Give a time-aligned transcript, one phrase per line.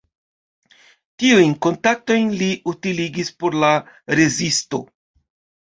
[1.23, 3.73] Tiujn kontaktojn li utiligis por la
[4.21, 4.85] rezisto.